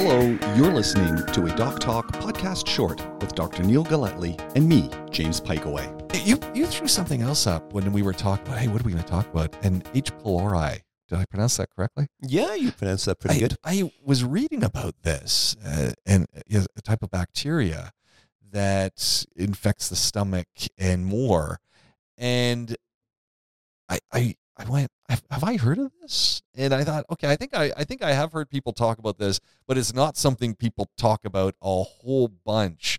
Hello, 0.00 0.20
you're 0.54 0.72
listening 0.72 1.26
to 1.32 1.52
a 1.52 1.56
Doc 1.56 1.80
Talk 1.80 2.12
podcast 2.12 2.68
short 2.68 3.04
with 3.20 3.34
Dr. 3.34 3.64
Neil 3.64 3.82
Galletly 3.82 4.36
and 4.54 4.68
me, 4.68 4.88
James 5.10 5.40
Piecowye. 5.40 6.24
You 6.24 6.38
you 6.54 6.66
threw 6.66 6.86
something 6.86 7.20
else 7.20 7.48
up 7.48 7.72
when 7.72 7.92
we 7.92 8.02
were 8.02 8.12
talking 8.12 8.46
about. 8.46 8.58
Hey, 8.58 8.68
what 8.68 8.80
are 8.80 8.84
we 8.84 8.92
going 8.92 9.02
to 9.02 9.10
talk 9.10 9.28
about? 9.32 9.56
And 9.64 9.82
H. 9.94 10.12
pylori. 10.18 10.82
Did 11.08 11.18
I 11.18 11.24
pronounce 11.24 11.56
that 11.56 11.70
correctly? 11.74 12.06
Yeah, 12.20 12.54
you 12.54 12.70
pronounced 12.70 13.06
that 13.06 13.18
pretty 13.18 13.38
I, 13.38 13.40
good. 13.40 13.56
I 13.64 13.90
was 14.04 14.22
reading 14.22 14.62
about 14.62 14.94
this 15.02 15.56
uh, 15.66 15.90
and 16.06 16.28
uh, 16.54 16.60
a 16.76 16.80
type 16.80 17.02
of 17.02 17.10
bacteria 17.10 17.90
that 18.52 19.24
infects 19.34 19.88
the 19.88 19.96
stomach 19.96 20.46
and 20.78 21.06
more. 21.06 21.58
And 22.16 22.76
I 23.88 23.98
I 24.12 24.36
I 24.56 24.64
went, 24.70 24.92
have, 25.08 25.24
have 25.28 25.42
I 25.42 25.56
heard 25.56 25.78
of 25.78 25.90
this? 26.00 26.37
And 26.58 26.74
I 26.74 26.82
thought, 26.82 27.04
okay, 27.08 27.30
I 27.30 27.36
think 27.36 27.56
I, 27.56 27.72
I 27.76 27.84
think 27.84 28.02
I 28.02 28.12
have 28.12 28.32
heard 28.32 28.50
people 28.50 28.72
talk 28.72 28.98
about 28.98 29.16
this, 29.16 29.38
but 29.68 29.78
it's 29.78 29.94
not 29.94 30.16
something 30.16 30.56
people 30.56 30.90
talk 30.98 31.24
about 31.24 31.54
a 31.62 31.84
whole 31.84 32.26
bunch. 32.26 32.98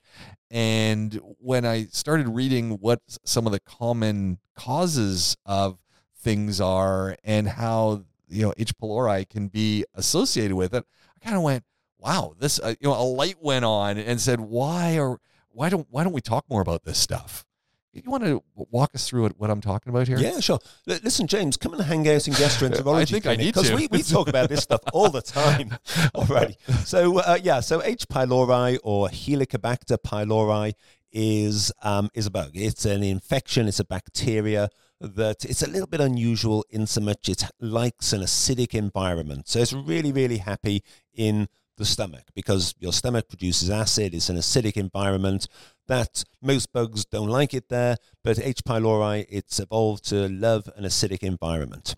And 0.49 1.19
when 1.39 1.65
I 1.65 1.87
started 1.87 2.29
reading 2.29 2.77
what 2.79 3.01
some 3.25 3.45
of 3.45 3.51
the 3.51 3.59
common 3.59 4.39
causes 4.55 5.35
of 5.45 5.77
things 6.15 6.61
are 6.61 7.17
and 7.21 7.49
how 7.49 8.05
you 8.29 8.43
know 8.43 8.53
H. 8.57 8.77
pylori 8.77 9.27
can 9.27 9.49
be 9.49 9.83
associated 9.93 10.55
with 10.55 10.73
it, 10.73 10.85
I 11.17 11.19
kind 11.19 11.35
of 11.35 11.43
went, 11.43 11.65
wow, 11.97 12.35
this 12.39 12.61
uh, 12.61 12.75
you 12.79 12.87
know 12.87 12.95
a 12.97 13.03
light 13.03 13.41
went 13.41 13.65
on 13.65 13.97
and 13.97 14.21
said, 14.21 14.39
why 14.39 14.97
are 14.97 15.19
why 15.49 15.67
don't 15.67 15.85
why 15.91 16.05
don't 16.05 16.13
we 16.13 16.21
talk 16.21 16.45
more 16.49 16.61
about 16.61 16.85
this 16.85 16.97
stuff? 16.97 17.45
You 17.91 18.09
want 18.11 18.23
to 18.23 18.43
walk 18.55 18.93
us 18.93 19.09
through 19.09 19.23
what, 19.23 19.39
what 19.39 19.49
I'm 19.49 19.61
talking 19.61 19.89
about 19.89 20.07
here? 20.07 20.19
Yeah, 20.19 20.39
sure. 20.39 20.59
L- 20.87 20.99
listen, 21.03 21.25
James, 21.25 21.57
come 21.57 21.73
and 21.73 21.81
hang 21.81 22.07
out 22.07 22.27
in 22.27 22.33
gastroenterology. 22.35 22.95
I 23.01 23.05
think 23.05 23.25
I 23.25 23.35
need 23.35 23.53
because 23.53 23.71
we, 23.71 23.87
we 23.89 24.03
talk 24.03 24.29
about 24.29 24.49
this 24.49 24.61
stuff 24.61 24.81
all 24.93 25.09
the 25.09 25.23
time 25.23 25.75
already. 26.15 26.55
So 26.85 27.19
uh, 27.19 27.39
yeah, 27.41 27.61
so 27.61 27.81
H. 27.83 28.07
pylori 28.07 28.77
or 28.83 29.07
Helicobacter 29.07 29.97
pylori 29.97 30.73
is 31.11 31.71
um, 31.81 32.09
is 32.13 32.27
a 32.27 32.31
bug. 32.31 32.51
It's 32.53 32.85
an 32.85 33.01
infection. 33.01 33.67
It's 33.67 33.79
a 33.79 33.85
bacteria 33.85 34.69
that 35.01 35.43
it's 35.45 35.63
a 35.63 35.67
little 35.69 35.87
bit 35.87 36.01
unusual 36.01 36.65
in 36.69 36.85
so 36.85 37.01
much 37.01 37.27
it 37.27 37.43
likes 37.59 38.13
an 38.13 38.21
acidic 38.21 38.75
environment. 38.75 39.47
So 39.47 39.59
it's 39.59 39.73
really 39.73 40.11
really 40.11 40.37
happy 40.37 40.83
in 41.13 41.47
the 41.79 41.85
stomach 41.85 42.25
because 42.35 42.75
your 42.77 42.93
stomach 42.93 43.27
produces 43.27 43.71
acid. 43.71 44.13
It's 44.13 44.29
an 44.29 44.35
acidic 44.35 44.77
environment 44.77 45.47
that 45.87 46.23
most 46.41 46.71
bugs 46.71 47.05
don't 47.05 47.29
like 47.29 47.55
it 47.55 47.69
there, 47.69 47.97
but 48.23 48.37
H. 48.37 48.63
pylori, 48.63 49.25
it's 49.29 49.59
evolved 49.59 50.07
to 50.09 50.29
love 50.29 50.69
an 50.75 50.83
acidic 50.83 51.23
environment. 51.23 51.95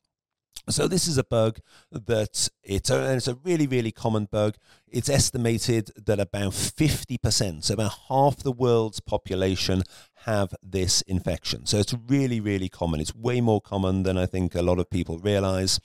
So 0.69 0.87
this 0.87 1.07
is 1.07 1.17
a 1.17 1.23
bug 1.23 1.59
that 1.91 2.47
it's 2.63 2.89
a, 2.91 2.99
and 2.99 3.17
it's 3.17 3.27
a 3.27 3.35
really 3.43 3.65
really 3.65 3.91
common 3.91 4.25
bug. 4.31 4.55
It's 4.87 5.09
estimated 5.09 5.91
that 6.05 6.19
about 6.19 6.51
50%, 6.51 7.63
so 7.63 7.73
about 7.73 7.93
half 8.09 8.37
the 8.37 8.51
world's 8.51 8.99
population 8.99 9.81
have 10.25 10.53
this 10.61 11.01
infection. 11.01 11.65
So 11.65 11.77
it's 11.77 11.95
really 12.07 12.39
really 12.39 12.69
common. 12.69 12.99
It's 12.99 13.15
way 13.15 13.41
more 13.41 13.59
common 13.59 14.03
than 14.03 14.17
I 14.17 14.27
think 14.27 14.53
a 14.53 14.61
lot 14.61 14.77
of 14.77 14.89
people 14.89 15.17
realize. 15.17 15.79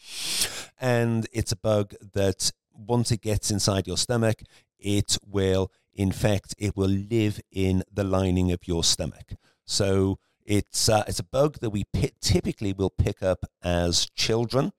And 0.78 1.26
it's 1.32 1.52
a 1.52 1.56
bug 1.56 1.94
that 2.12 2.52
once 2.86 3.10
it 3.10 3.20
gets 3.22 3.50
inside 3.50 3.86
your 3.86 3.96
stomach, 3.96 4.42
it 4.78 5.16
will 5.26 5.70
infect, 5.94 6.54
it 6.58 6.76
will 6.76 6.90
live 6.90 7.40
in 7.50 7.82
the 7.92 8.04
lining 8.04 8.52
of 8.52 8.60
your 8.66 8.84
stomach. 8.84 9.34
So 9.64 10.18
it's 10.44 10.88
uh, 10.88 11.04
it's 11.08 11.18
a 11.18 11.24
bug 11.24 11.58
that 11.60 11.70
we 11.70 11.84
pi- 11.92 12.12
typically 12.20 12.72
will 12.72 12.90
pick 12.90 13.22
up 13.22 13.44
as 13.62 14.08
children. 14.14 14.72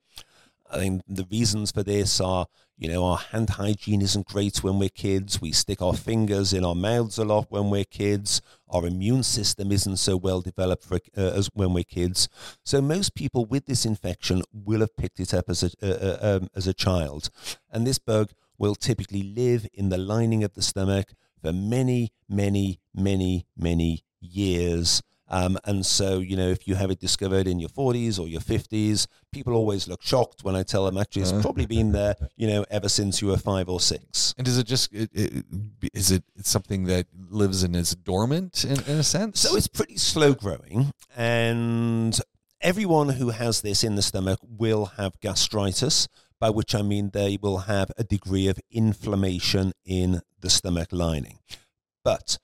I 0.70 0.78
think 0.78 1.02
the 1.08 1.26
reasons 1.30 1.70
for 1.72 1.82
this 1.82 2.20
are, 2.20 2.46
you 2.76 2.88
know, 2.88 3.04
our 3.04 3.16
hand 3.16 3.50
hygiene 3.50 4.02
isn't 4.02 4.26
great 4.26 4.62
when 4.62 4.78
we're 4.78 4.88
kids. 4.88 5.40
We 5.40 5.52
stick 5.52 5.80
our 5.82 5.94
fingers 5.94 6.52
in 6.52 6.64
our 6.64 6.74
mouths 6.74 7.18
a 7.18 7.24
lot 7.24 7.46
when 7.50 7.70
we're 7.70 7.84
kids. 7.84 8.40
Our 8.68 8.86
immune 8.86 9.22
system 9.22 9.72
isn't 9.72 9.96
so 9.96 10.16
well 10.16 10.40
developed 10.40 10.84
for, 10.84 11.00
uh, 11.16 11.20
as 11.20 11.48
when 11.54 11.72
we're 11.72 11.84
kids. 11.84 12.28
So 12.64 12.80
most 12.80 13.14
people 13.14 13.46
with 13.46 13.66
this 13.66 13.84
infection 13.84 14.42
will 14.52 14.80
have 14.80 14.96
picked 14.96 15.20
it 15.20 15.32
up 15.34 15.48
as 15.48 15.62
a 15.62 15.70
uh, 15.82 15.86
uh, 15.88 16.18
um, 16.38 16.48
as 16.54 16.66
a 16.66 16.74
child, 16.74 17.30
and 17.72 17.86
this 17.86 17.98
bug 17.98 18.30
will 18.58 18.74
typically 18.74 19.22
live 19.22 19.66
in 19.72 19.88
the 19.88 19.98
lining 19.98 20.44
of 20.44 20.54
the 20.54 20.62
stomach 20.62 21.14
for 21.40 21.52
many, 21.52 22.12
many, 22.28 22.80
many, 22.94 23.46
many 23.56 24.02
years. 24.20 25.02
Um, 25.30 25.58
and 25.64 25.84
so, 25.84 26.18
you 26.20 26.36
know, 26.36 26.48
if 26.48 26.66
you 26.66 26.74
have 26.74 26.90
it 26.90 27.00
discovered 27.00 27.46
in 27.46 27.58
your 27.60 27.68
40s 27.68 28.18
or 28.18 28.26
your 28.28 28.40
50s, 28.40 29.06
people 29.30 29.52
always 29.54 29.86
look 29.86 30.02
shocked 30.02 30.42
when 30.42 30.56
I 30.56 30.62
tell 30.62 30.86
them 30.86 30.96
actually 30.96 31.22
it's 31.22 31.32
Uh. 31.32 31.42
probably 31.42 31.66
been 31.66 31.92
there, 31.92 32.16
you 32.36 32.46
know, 32.46 32.64
ever 32.70 32.88
since 32.88 33.20
you 33.20 33.28
were 33.28 33.36
five 33.36 33.68
or 33.68 33.78
six. 33.80 34.34
And 34.38 34.48
is 34.48 34.56
it 34.58 34.66
just 34.66 34.92
it, 34.92 35.10
it, 35.12 35.44
is 35.92 36.10
it 36.10 36.24
something 36.42 36.84
that 36.84 37.06
lives 37.28 37.62
and 37.62 37.76
is 37.76 37.94
dormant 37.94 38.64
in, 38.64 38.80
in 38.90 38.98
a 38.98 39.02
sense? 39.02 39.40
So 39.40 39.54
it's 39.56 39.68
pretty 39.68 39.98
slow 39.98 40.32
growing, 40.34 40.92
and 41.16 42.18
everyone 42.60 43.10
who 43.10 43.30
has 43.30 43.60
this 43.60 43.84
in 43.84 43.96
the 43.96 44.02
stomach 44.02 44.38
will 44.42 44.86
have 44.96 45.20
gastritis, 45.20 46.08
by 46.40 46.48
which 46.50 46.74
I 46.74 46.82
mean 46.82 47.10
they 47.12 47.36
will 47.40 47.58
have 47.58 47.90
a 47.98 48.04
degree 48.04 48.48
of 48.48 48.58
inflammation 48.70 49.72
in 49.84 50.22
the 50.40 50.48
stomach 50.50 50.88
lining. 50.92 51.38
But 52.04 52.38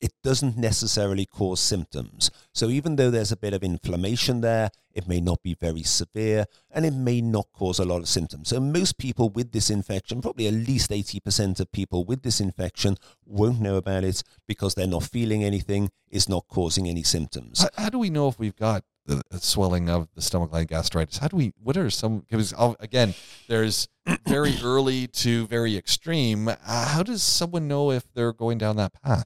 it 0.00 0.12
doesn't 0.22 0.56
necessarily 0.56 1.26
cause 1.26 1.60
symptoms. 1.60 2.30
So 2.52 2.68
even 2.68 2.96
though 2.96 3.10
there's 3.10 3.32
a 3.32 3.36
bit 3.36 3.54
of 3.54 3.62
inflammation 3.62 4.40
there, 4.40 4.70
it 4.92 5.08
may 5.08 5.20
not 5.20 5.42
be 5.42 5.54
very 5.54 5.82
severe 5.82 6.44
and 6.70 6.84
it 6.84 6.94
may 6.94 7.20
not 7.20 7.46
cause 7.52 7.78
a 7.78 7.84
lot 7.84 7.98
of 7.98 8.08
symptoms. 8.08 8.48
So 8.48 8.60
most 8.60 8.98
people 8.98 9.28
with 9.28 9.52
this 9.52 9.70
infection, 9.70 10.20
probably 10.20 10.46
at 10.46 10.54
least 10.54 10.90
80% 10.90 11.60
of 11.60 11.72
people 11.72 12.04
with 12.04 12.22
this 12.22 12.40
infection 12.40 12.96
won't 13.24 13.60
know 13.60 13.76
about 13.76 14.04
it 14.04 14.22
because 14.46 14.74
they're 14.74 14.86
not 14.86 15.04
feeling 15.04 15.44
anything, 15.44 15.90
it's 16.10 16.28
not 16.28 16.46
causing 16.48 16.88
any 16.88 17.02
symptoms. 17.02 17.60
how, 17.60 17.84
how 17.84 17.90
do 17.90 17.98
we 17.98 18.10
know 18.10 18.28
if 18.28 18.38
we've 18.38 18.56
got 18.56 18.84
the 19.08 19.40
swelling 19.40 19.88
of 19.88 20.08
the 20.14 20.22
stomach 20.22 20.52
lining 20.52 20.66
gastritis? 20.66 21.18
How 21.18 21.28
do 21.28 21.36
we? 21.36 21.52
What 21.62 21.76
are 21.76 21.90
some? 21.90 22.20
Because 22.20 22.54
again, 22.78 23.14
there's 23.48 23.88
very 24.26 24.54
early 24.62 25.06
to 25.08 25.46
very 25.46 25.76
extreme. 25.76 26.48
Uh, 26.48 26.56
how 26.66 27.02
does 27.02 27.22
someone 27.22 27.66
know 27.66 27.90
if 27.90 28.04
they're 28.14 28.32
going 28.32 28.58
down 28.58 28.76
that 28.76 28.92
path? 29.02 29.24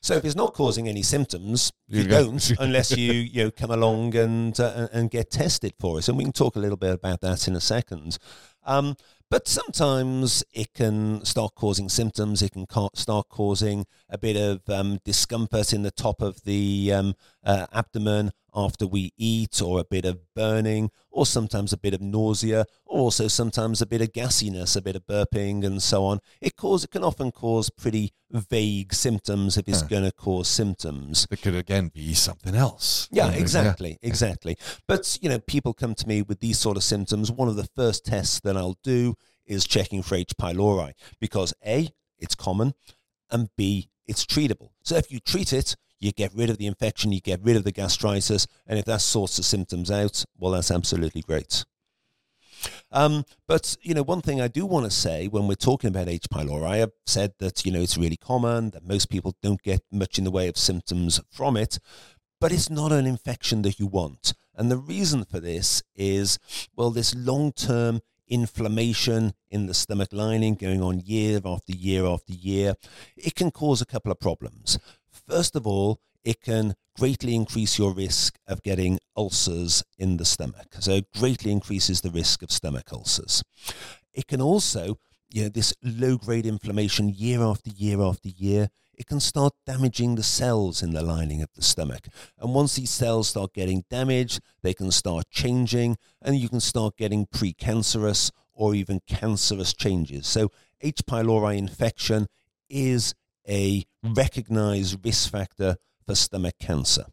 So 0.00 0.14
if 0.14 0.24
it's 0.24 0.36
not 0.36 0.54
causing 0.54 0.88
any 0.88 1.02
symptoms, 1.02 1.72
you 1.88 2.02
You 2.02 2.08
don't 2.08 2.50
unless 2.58 2.96
you 2.96 3.12
you 3.12 3.44
know 3.44 3.50
come 3.50 3.70
along 3.70 4.14
and 4.16 4.58
uh, 4.58 4.88
and 4.92 5.10
get 5.10 5.30
tested 5.30 5.74
for 5.78 5.98
it. 5.98 6.08
And 6.08 6.16
we 6.16 6.24
can 6.24 6.32
talk 6.32 6.56
a 6.56 6.60
little 6.60 6.78
bit 6.78 6.94
about 6.94 7.20
that 7.20 7.48
in 7.48 7.56
a 7.56 7.60
second. 7.60 8.18
Um, 8.64 8.96
but 9.30 9.46
sometimes 9.46 10.42
it 10.52 10.74
can 10.74 11.24
start 11.24 11.54
causing 11.54 11.88
symptoms. 11.88 12.42
It 12.42 12.50
can 12.52 12.66
ca- 12.66 12.88
start 12.94 13.28
causing 13.28 13.86
a 14.08 14.18
bit 14.18 14.36
of 14.36 14.68
um, 14.68 14.98
discomfort 15.04 15.72
in 15.72 15.82
the 15.82 15.92
top 15.92 16.20
of 16.20 16.42
the 16.42 16.92
um, 16.92 17.14
uh, 17.44 17.66
abdomen 17.72 18.32
after 18.54 18.86
we 18.86 19.12
eat, 19.16 19.60
or 19.62 19.80
a 19.80 19.84
bit 19.84 20.04
of 20.04 20.18
burning, 20.34 20.90
or 21.10 21.26
sometimes 21.26 21.72
a 21.72 21.76
bit 21.76 21.94
of 21.94 22.00
nausea, 22.00 22.64
or 22.86 23.00
also 23.00 23.28
sometimes 23.28 23.80
a 23.80 23.86
bit 23.86 24.00
of 24.02 24.12
gassiness, 24.12 24.76
a 24.76 24.82
bit 24.82 24.96
of 24.96 25.06
burping, 25.06 25.64
and 25.64 25.82
so 25.82 26.04
on. 26.04 26.20
It 26.40 26.56
cause 26.56 26.84
it 26.84 26.90
can 26.90 27.04
often 27.04 27.30
cause 27.32 27.70
pretty 27.70 28.12
vague 28.30 28.92
symptoms 28.94 29.56
if 29.56 29.68
it's 29.68 29.80
Huh. 29.82 29.88
going 29.88 30.04
to 30.04 30.12
cause 30.12 30.48
symptoms. 30.48 31.26
It 31.30 31.42
could 31.42 31.54
again 31.54 31.88
be 31.88 32.14
something 32.14 32.54
else. 32.54 33.08
Yeah, 33.10 33.30
exactly, 33.32 33.98
exactly. 34.02 34.56
But 34.86 35.18
you 35.20 35.28
know, 35.28 35.38
people 35.40 35.72
come 35.72 35.94
to 35.96 36.08
me 36.08 36.22
with 36.22 36.40
these 36.40 36.58
sort 36.58 36.76
of 36.76 36.82
symptoms. 36.84 37.30
One 37.32 37.48
of 37.48 37.56
the 37.56 37.68
first 37.76 38.04
tests 38.04 38.40
that 38.40 38.56
I'll 38.56 38.78
do 38.84 39.14
is 39.46 39.64
checking 39.66 40.02
for 40.02 40.14
H. 40.14 40.32
pylori 40.40 40.92
because 41.20 41.52
a, 41.66 41.88
it's 42.18 42.34
common, 42.36 42.74
and 43.30 43.48
b, 43.56 43.90
it's 44.06 44.24
treatable. 44.24 44.70
So 44.84 44.96
if 44.96 45.10
you 45.10 45.18
treat 45.20 45.52
it, 45.52 45.76
you 46.00 46.12
get 46.12 46.34
rid 46.34 46.50
of 46.50 46.58
the 46.58 46.66
infection, 46.66 47.12
you 47.12 47.20
get 47.20 47.42
rid 47.42 47.56
of 47.56 47.64
the 47.64 47.72
gastritis, 47.72 48.46
and 48.66 48.78
if 48.78 48.84
that 48.86 49.00
sorts 49.00 49.36
the 49.36 49.42
symptoms 49.42 49.90
out, 49.90 50.24
well, 50.38 50.52
that's 50.52 50.70
absolutely 50.70 51.22
great. 51.22 51.64
Um, 52.92 53.24
but 53.46 53.76
you 53.82 53.94
know, 53.94 54.02
one 54.02 54.20
thing 54.20 54.40
I 54.40 54.48
do 54.48 54.66
want 54.66 54.84
to 54.84 54.90
say 54.90 55.28
when 55.28 55.46
we're 55.46 55.54
talking 55.54 55.88
about 55.88 56.08
H. 56.08 56.26
pylori, 56.32 56.82
I've 56.82 56.92
said 57.06 57.34
that 57.38 57.64
you 57.64 57.72
know 57.72 57.80
it's 57.80 57.96
really 57.96 58.16
common 58.16 58.70
that 58.70 58.86
most 58.86 59.08
people 59.08 59.36
don't 59.42 59.62
get 59.62 59.82
much 59.90 60.18
in 60.18 60.24
the 60.24 60.30
way 60.30 60.48
of 60.48 60.56
symptoms 60.56 61.20
from 61.30 61.56
it, 61.56 61.78
but 62.40 62.52
it's 62.52 62.70
not 62.70 62.92
an 62.92 63.06
infection 63.06 63.62
that 63.62 63.78
you 63.78 63.86
want. 63.86 64.34
And 64.54 64.70
the 64.70 64.76
reason 64.76 65.24
for 65.24 65.40
this 65.40 65.82
is, 65.94 66.38
well, 66.76 66.90
this 66.90 67.14
long-term 67.14 68.00
inflammation 68.28 69.32
in 69.50 69.66
the 69.66 69.74
stomach 69.74 70.08
lining 70.12 70.54
going 70.54 70.82
on 70.82 71.00
year 71.00 71.40
after 71.44 71.72
year 71.72 72.06
after 72.06 72.32
year, 72.32 72.74
it 73.16 73.34
can 73.34 73.50
cause 73.50 73.80
a 73.80 73.86
couple 73.86 74.12
of 74.12 74.20
problems. 74.20 74.78
First 75.10 75.56
of 75.56 75.66
all, 75.66 76.00
it 76.24 76.40
can 76.40 76.74
greatly 76.96 77.34
increase 77.34 77.78
your 77.78 77.92
risk 77.92 78.38
of 78.46 78.62
getting 78.62 78.98
ulcers 79.16 79.82
in 79.98 80.16
the 80.16 80.24
stomach. 80.24 80.66
So 80.80 80.92
it 80.92 81.06
greatly 81.16 81.50
increases 81.50 82.00
the 82.00 82.10
risk 82.10 82.42
of 82.42 82.50
stomach 82.50 82.92
ulcers. 82.92 83.42
It 84.12 84.26
can 84.26 84.40
also, 84.40 84.98
you 85.30 85.44
know, 85.44 85.48
this 85.48 85.72
low 85.82 86.16
grade 86.16 86.46
inflammation 86.46 87.08
year 87.08 87.42
after 87.42 87.70
year 87.70 88.02
after 88.02 88.28
year, 88.28 88.68
it 89.00 89.06
can 89.06 89.20
start 89.20 89.54
damaging 89.64 90.16
the 90.16 90.22
cells 90.22 90.82
in 90.82 90.92
the 90.92 91.02
lining 91.02 91.40
of 91.40 91.48
the 91.54 91.62
stomach. 91.62 92.06
And 92.38 92.54
once 92.54 92.74
these 92.74 92.90
cells 92.90 93.28
start 93.28 93.54
getting 93.54 93.84
damaged, 93.88 94.40
they 94.62 94.74
can 94.74 94.90
start 94.90 95.24
changing 95.30 95.96
and 96.20 96.36
you 96.36 96.50
can 96.50 96.60
start 96.60 96.98
getting 96.98 97.24
precancerous 97.26 98.30
or 98.52 98.74
even 98.74 99.00
cancerous 99.06 99.72
changes. 99.72 100.26
So 100.26 100.50
H. 100.82 101.00
pylori 101.08 101.56
infection 101.56 102.26
is 102.68 103.14
a 103.50 103.84
recognized 104.02 105.04
risk 105.04 105.30
factor 105.30 105.76
for 106.06 106.14
stomach 106.14 106.54
cancer. 106.60 107.06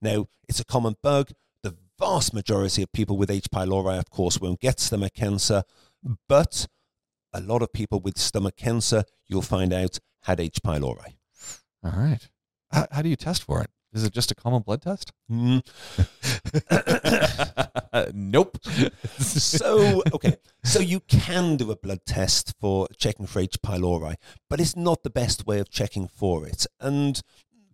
Now, 0.00 0.28
it's 0.48 0.60
a 0.60 0.64
common 0.64 0.96
bug. 1.02 1.30
The 1.62 1.76
vast 1.98 2.32
majority 2.32 2.82
of 2.82 2.92
people 2.92 3.16
with 3.16 3.30
H. 3.30 3.48
pylori, 3.50 3.98
of 3.98 4.10
course, 4.10 4.40
won't 4.40 4.60
get 4.60 4.80
stomach 4.80 5.14
cancer, 5.14 5.64
but 6.28 6.66
a 7.32 7.40
lot 7.40 7.62
of 7.62 7.72
people 7.72 8.00
with 8.00 8.18
stomach 8.18 8.56
cancer, 8.56 9.04
you'll 9.26 9.42
find 9.42 9.72
out, 9.72 9.98
had 10.22 10.40
H. 10.40 10.60
pylori. 10.64 11.16
All 11.82 11.92
right. 11.92 12.28
How, 12.70 12.86
how 12.90 13.02
do 13.02 13.08
you 13.08 13.16
test 13.16 13.42
for 13.42 13.62
it? 13.62 13.70
Is 13.94 14.02
it 14.02 14.12
just 14.12 14.32
a 14.32 14.34
common 14.34 14.62
blood 14.62 14.82
test? 14.82 15.12
Mm. 15.30 15.62
nope. 18.14 18.58
so 19.18 20.02
okay, 20.12 20.36
so 20.64 20.80
you 20.80 20.98
can 21.00 21.56
do 21.56 21.70
a 21.70 21.76
blood 21.76 22.00
test 22.04 22.54
for 22.60 22.88
checking 22.96 23.26
for 23.26 23.38
H. 23.38 23.62
pylori, 23.64 24.16
but 24.50 24.60
it's 24.60 24.74
not 24.74 25.04
the 25.04 25.10
best 25.10 25.46
way 25.46 25.60
of 25.60 25.70
checking 25.70 26.08
for 26.08 26.44
it. 26.44 26.66
And 26.80 27.20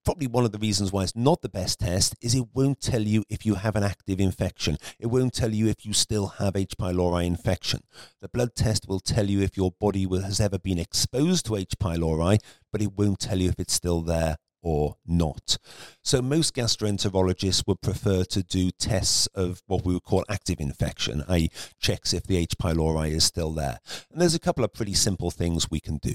probably 0.04 0.26
one 0.26 0.44
of 0.44 0.52
the 0.52 0.58
reasons 0.58 0.92
why 0.92 1.04
it's 1.04 1.16
not 1.16 1.40
the 1.40 1.48
best 1.48 1.80
test 1.80 2.14
is 2.20 2.34
it 2.34 2.48
won't 2.54 2.82
tell 2.82 3.02
you 3.02 3.24
if 3.30 3.46
you 3.46 3.54
have 3.54 3.74
an 3.74 3.82
active 3.82 4.20
infection. 4.20 4.76
It 4.98 5.06
won't 5.06 5.32
tell 5.32 5.54
you 5.54 5.68
if 5.68 5.86
you 5.86 5.94
still 5.94 6.26
have 6.38 6.54
H. 6.54 6.74
pylori 6.78 7.24
infection. 7.24 7.80
The 8.20 8.28
blood 8.28 8.54
test 8.54 8.86
will 8.88 9.00
tell 9.00 9.30
you 9.30 9.40
if 9.40 9.56
your 9.56 9.72
body 9.80 10.06
has 10.10 10.38
ever 10.38 10.58
been 10.58 10.78
exposed 10.78 11.46
to 11.46 11.56
H. 11.56 11.76
pylori, 11.80 12.38
but 12.70 12.82
it 12.82 12.92
won't 12.98 13.20
tell 13.20 13.38
you 13.38 13.48
if 13.48 13.58
it's 13.58 13.72
still 13.72 14.02
there 14.02 14.36
or 14.62 14.96
not. 15.06 15.58
So 16.02 16.22
most 16.22 16.54
gastroenterologists 16.54 17.66
would 17.66 17.80
prefer 17.80 18.24
to 18.24 18.42
do 18.42 18.70
tests 18.70 19.26
of 19.28 19.62
what 19.66 19.84
we 19.84 19.94
would 19.94 20.04
call 20.04 20.24
active 20.28 20.60
infection, 20.60 21.24
i.e. 21.28 21.50
checks 21.78 22.12
if 22.12 22.24
the 22.24 22.36
H. 22.36 22.56
pylori 22.60 23.10
is 23.10 23.24
still 23.24 23.52
there. 23.52 23.78
And 24.10 24.20
there's 24.20 24.34
a 24.34 24.40
couple 24.40 24.64
of 24.64 24.72
pretty 24.72 24.94
simple 24.94 25.30
things 25.30 25.70
we 25.70 25.80
can 25.80 25.98
do. 25.98 26.14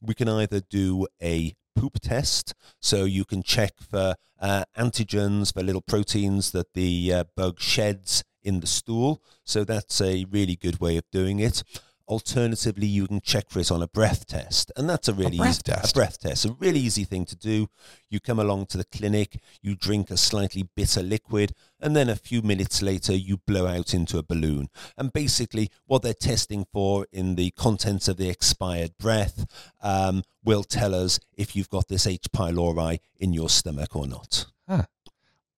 We 0.00 0.14
can 0.14 0.28
either 0.28 0.60
do 0.60 1.06
a 1.22 1.54
poop 1.74 2.00
test, 2.00 2.54
so 2.80 3.04
you 3.04 3.24
can 3.24 3.42
check 3.42 3.72
for 3.78 4.14
uh, 4.40 4.64
antigens, 4.76 5.52
for 5.52 5.62
little 5.62 5.82
proteins 5.82 6.52
that 6.52 6.72
the 6.74 7.12
uh, 7.12 7.24
bug 7.36 7.60
sheds 7.60 8.24
in 8.42 8.60
the 8.60 8.66
stool. 8.66 9.22
So 9.44 9.64
that's 9.64 10.00
a 10.00 10.24
really 10.30 10.56
good 10.56 10.80
way 10.80 10.96
of 10.96 11.04
doing 11.10 11.40
it. 11.40 11.62
Alternatively, 12.08 12.86
you 12.86 13.08
can 13.08 13.20
check 13.20 13.50
for 13.50 13.58
it 13.58 13.70
on 13.70 13.82
a 13.82 13.88
breath 13.88 14.26
test, 14.26 14.70
and 14.76 14.88
that's 14.88 15.08
a 15.08 15.12
really 15.12 15.38
breath 15.38 15.50
easy, 15.50 15.62
test? 15.62 15.92
a 15.92 15.94
breath 15.94 16.20
test, 16.20 16.44
a 16.44 16.52
really 16.52 16.78
easy 16.78 17.02
thing 17.02 17.24
to 17.26 17.34
do. 17.34 17.68
You 18.08 18.20
come 18.20 18.38
along 18.38 18.66
to 18.66 18.78
the 18.78 18.84
clinic, 18.84 19.40
you 19.60 19.74
drink 19.74 20.10
a 20.10 20.16
slightly 20.16 20.68
bitter 20.76 21.02
liquid, 21.02 21.52
and 21.80 21.96
then 21.96 22.08
a 22.08 22.14
few 22.14 22.42
minutes 22.42 22.80
later, 22.80 23.12
you 23.12 23.38
blow 23.38 23.66
out 23.66 23.92
into 23.92 24.18
a 24.18 24.22
balloon. 24.22 24.68
And 24.96 25.12
basically, 25.12 25.70
what 25.86 26.02
they're 26.02 26.14
testing 26.14 26.66
for 26.72 27.06
in 27.12 27.34
the 27.34 27.50
contents 27.52 28.06
of 28.06 28.18
the 28.18 28.28
expired 28.28 28.96
breath 28.98 29.44
um, 29.82 30.22
will 30.44 30.62
tell 30.62 30.94
us 30.94 31.18
if 31.36 31.56
you've 31.56 31.70
got 31.70 31.88
this 31.88 32.06
H. 32.06 32.26
pylori 32.32 33.00
in 33.18 33.32
your 33.32 33.48
stomach 33.48 33.96
or 33.96 34.06
not. 34.06 34.46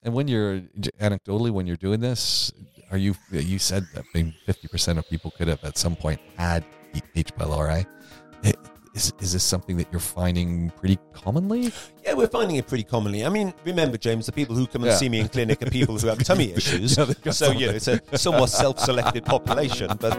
And 0.02 0.14
when 0.14 0.28
you're 0.28 0.60
anecdotally, 1.00 1.50
when 1.50 1.66
you're 1.66 1.76
doing 1.76 2.00
this, 2.00 2.52
are 2.90 2.96
you 2.96 3.14
you 3.30 3.58
said 3.58 3.86
that 3.94 4.04
fifty 4.46 4.68
percent 4.68 4.98
of 4.98 5.08
people 5.10 5.30
could 5.32 5.48
have 5.48 5.62
at 5.64 5.76
some 5.76 5.96
point 5.96 6.20
had 6.36 6.64
H. 7.14 7.34
pylori. 7.34 7.84
Eh, 8.44 8.52
is, 8.94 9.12
is 9.20 9.32
this 9.34 9.44
something 9.44 9.76
that 9.76 9.88
you're 9.92 10.00
finding 10.00 10.70
pretty 10.70 10.98
commonly? 11.12 11.72
Yeah, 12.04 12.14
we're 12.14 12.26
finding 12.28 12.56
it 12.56 12.66
pretty 12.66 12.84
commonly. 12.84 13.24
I 13.24 13.28
mean, 13.28 13.52
remember, 13.64 13.98
James, 13.98 14.26
the 14.26 14.32
people 14.32 14.56
who 14.56 14.66
come 14.66 14.82
and 14.82 14.90
Yeah. 14.92 14.96
see 14.96 15.08
me 15.08 15.20
in 15.20 15.28
clinic 15.28 15.62
are 15.62 15.70
people 15.70 15.98
who 15.98 16.06
have 16.08 16.22
tummy 16.24 16.52
issues. 16.56 16.96
Yeah, 16.96 17.04
so, 17.24 17.30
something. 17.30 17.58
you 17.60 17.66
know, 17.66 17.72
it's 17.74 17.88
a 17.88 18.00
somewhat 18.16 18.48
self 18.48 18.78
selected 18.80 19.24
population. 19.24 19.90
But 20.00 20.16